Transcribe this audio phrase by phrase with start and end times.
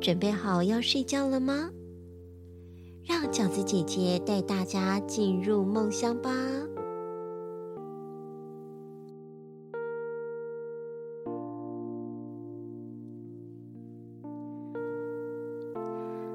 [0.00, 1.70] 准备好要睡觉了吗？
[3.04, 6.30] 让饺子姐姐带大家进入梦乡吧。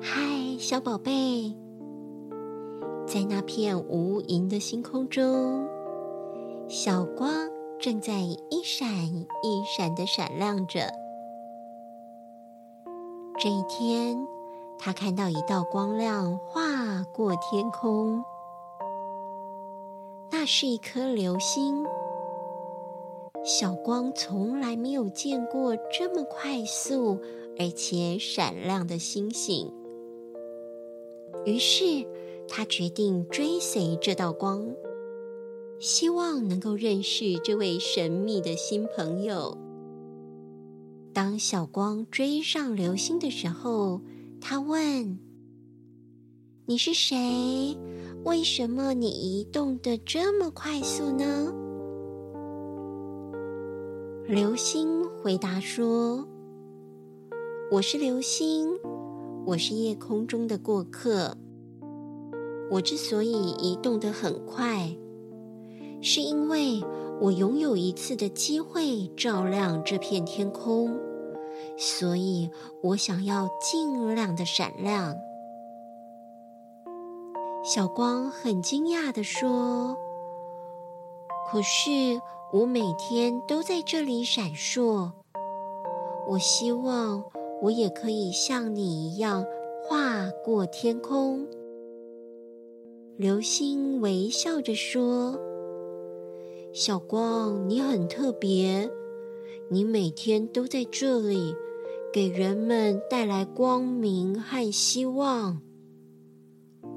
[0.00, 1.54] 嗨，小宝贝，
[3.06, 5.68] 在那片无垠的星空中，
[6.68, 7.30] 小光
[7.78, 8.88] 正在一闪
[9.42, 11.05] 一闪的闪亮着。
[13.38, 14.26] 这一天，
[14.78, 18.24] 他看到一道光亮划过天空，
[20.30, 21.84] 那是一颗流星。
[23.44, 27.20] 小光从来没有见过这么快速
[27.58, 29.70] 而且闪亮的星星，
[31.44, 31.84] 于是
[32.48, 34.74] 他决定追随这道光，
[35.78, 39.58] 希望能够认识这位神秘的新朋友。
[41.16, 44.02] 当小光追上流星的时候，
[44.38, 45.18] 他问
[46.68, 47.74] ：“你是谁？
[48.26, 51.54] 为什么你移动得这么快速呢？”
[54.28, 56.28] 流星回答说
[57.72, 58.68] ：“我是流星，
[59.46, 61.34] 我是夜空中的过客。
[62.70, 64.94] 我之所以移动得很快，
[66.02, 66.84] 是因为
[67.22, 70.94] 我拥有一次的机会照亮这片天空。”
[71.78, 72.50] 所以
[72.82, 75.14] 我想要尽量的闪亮。
[77.62, 79.96] 小光很惊讶地说
[81.50, 81.90] ：“可是
[82.52, 85.10] 我每天都在这里闪烁，
[86.28, 87.24] 我希望
[87.60, 89.44] 我也可以像你一样
[89.84, 91.46] 划过天空。”
[93.18, 95.38] 流星微笑着说
[96.72, 98.88] ：“小光，你很特别，
[99.70, 101.54] 你每天都在这里。”
[102.16, 105.60] 给人们带来光明和希望。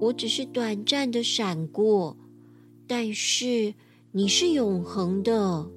[0.00, 2.16] 我只是短暂的闪过，
[2.86, 3.74] 但是
[4.12, 5.68] 你是永恒的。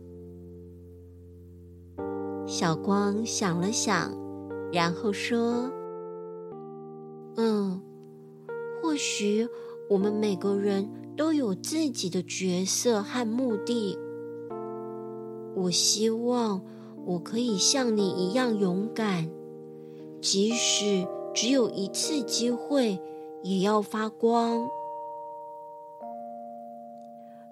[2.45, 4.15] 小光想了想，
[4.71, 5.67] 然后说
[7.35, 7.81] ：“嗯，
[8.83, 9.47] 或许
[9.89, 10.87] 我们每个人
[11.17, 13.97] 都有自己的角色和目的。
[15.55, 16.63] 我希望。”
[17.05, 19.29] 我可以像你一样勇敢，
[20.21, 22.97] 即使只有一次机会，
[23.41, 24.69] 也要发光。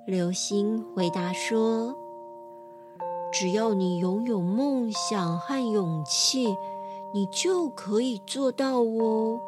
[0.05, 1.95] 流星回答说
[3.31, 6.55] ：“只要你拥有梦想和勇气，
[7.13, 9.39] 你就可以做到哦。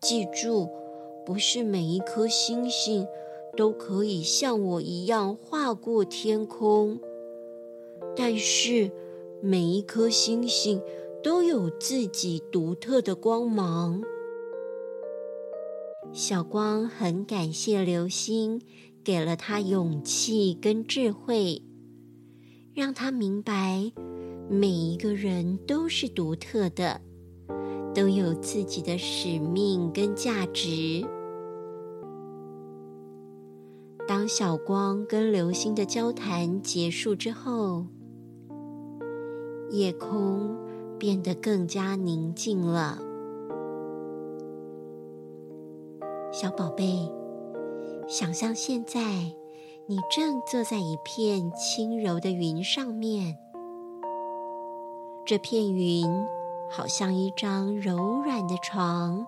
[0.00, 0.68] 记住，
[1.26, 3.06] 不是每一颗星星
[3.56, 7.00] 都可以像我一样划过天空。”
[8.16, 8.90] 但是，
[9.42, 10.80] 每一颗星星
[11.22, 14.02] 都有自己独特的光芒。
[16.12, 18.60] 小光很感谢流星，
[19.02, 21.62] 给了他勇气跟智慧，
[22.72, 23.90] 让他明白
[24.48, 27.00] 每一个人都是独特的，
[27.92, 31.04] 都有自己的使命跟价值。
[34.06, 37.86] 当小光跟流星的交谈结束之后，
[39.74, 40.56] 夜空
[41.00, 42.96] 变得更加宁静了。
[46.30, 47.10] 小宝贝，
[48.06, 49.00] 想象现在
[49.86, 53.36] 你正坐在一片轻柔的云上面，
[55.26, 56.06] 这片云
[56.70, 59.26] 好像一张柔软的床，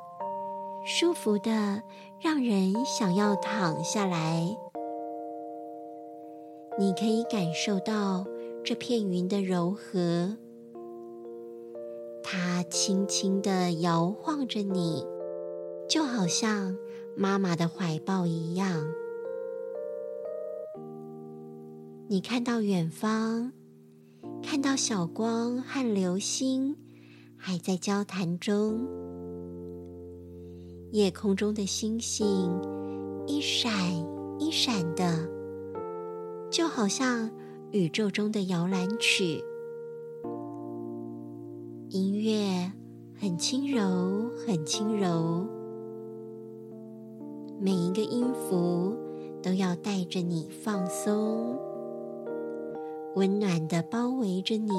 [0.85, 1.83] 舒服的
[2.21, 4.57] 让人想要躺下来。
[6.79, 8.25] 你可以感受到。
[8.67, 10.37] 这片云的柔和，
[12.21, 15.07] 它轻轻地摇晃着你，
[15.89, 16.77] 就好像
[17.17, 18.93] 妈妈的怀抱一样。
[22.09, 23.53] 你看到远方，
[24.43, 26.77] 看到小光和流星
[27.37, 28.85] 还在交谈中，
[30.91, 32.51] 夜空中的星星
[33.29, 33.71] 一闪
[34.41, 35.29] 一闪的，
[36.51, 37.31] 就好像。
[37.73, 39.43] 宇宙中的摇篮曲，
[41.91, 42.73] 音乐
[43.21, 45.45] 很轻柔，很轻柔，
[47.59, 48.97] 每一个音符
[49.43, 51.59] 都要带着你放松，
[53.17, 54.71] 温暖的包围着你。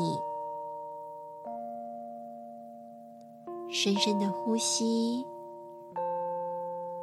[3.69, 5.25] 深深的呼吸，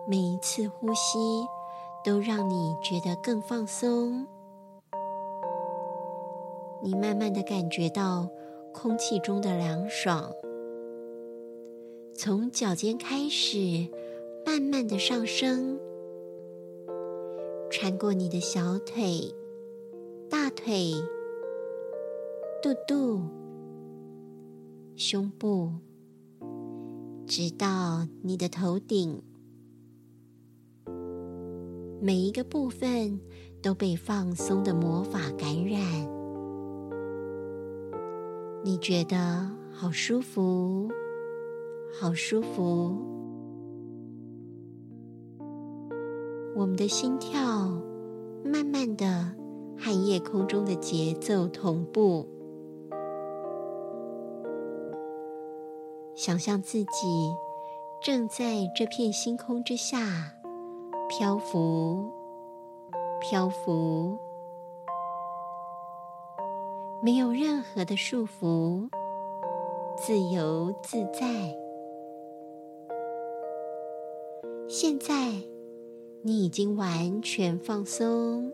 [0.09, 1.47] 每一次呼吸
[2.03, 4.27] 都让你觉得更放松。
[6.85, 8.29] 你慢慢的感觉到
[8.71, 10.31] 空气中的凉爽，
[12.15, 13.89] 从脚尖开始，
[14.45, 15.81] 慢慢的上升，
[17.71, 19.35] 穿过你的小腿、
[20.29, 20.93] 大腿、
[22.63, 23.23] 肚肚、
[24.95, 25.73] 胸部，
[27.27, 29.23] 直到你的头顶。
[32.03, 33.19] 每一个部分
[33.63, 35.81] 都被放松的魔法感染，
[38.65, 40.89] 你觉得好舒服。
[42.01, 42.99] 好舒服，
[46.57, 47.71] 我们的心跳
[48.45, 49.33] 慢慢的
[49.79, 52.29] 和夜空中的节奏同步。
[56.17, 57.37] 想象自己
[58.03, 60.33] 正在这片星空之下
[61.09, 62.11] 漂浮，
[63.21, 64.19] 漂浮，
[67.05, 68.89] 没有任何的束缚，
[69.95, 71.55] 自由自在。
[74.67, 75.31] 现在，
[76.23, 78.51] 你已经完全放松，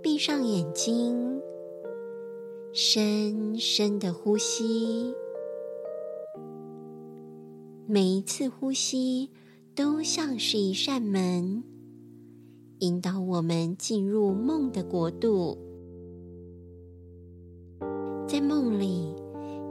[0.00, 1.42] 闭上眼睛，
[2.72, 5.12] 深深的呼吸。
[7.88, 9.30] 每一次呼吸
[9.74, 11.64] 都像是一扇门，
[12.78, 15.58] 引导我们进入梦的国度。
[18.36, 19.14] 在梦里，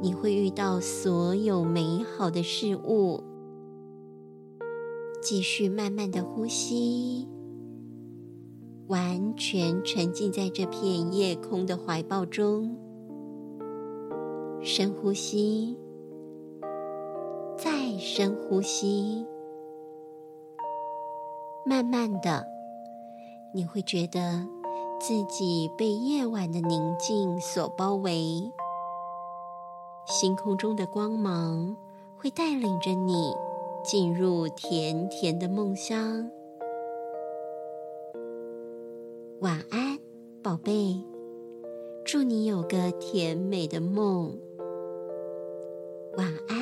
[0.01, 3.21] 你会遇到所有美好的事物。
[5.21, 7.27] 继续慢慢的呼吸，
[8.87, 12.75] 完全沉浸在这片夜空的怀抱中。
[14.63, 15.77] 深呼吸，
[17.55, 19.27] 再深呼吸。
[21.67, 22.47] 慢慢的，
[23.53, 24.47] 你会觉得
[24.99, 28.51] 自己被夜晚的宁静所包围，
[30.05, 31.75] 星空中的光芒
[32.17, 33.33] 会带领着你。
[33.87, 36.27] 进入甜甜的梦乡。
[39.41, 39.99] 晚安，
[40.41, 41.05] 宝贝，
[42.03, 44.39] 祝你有个甜美的梦。
[46.17, 46.54] 晚安。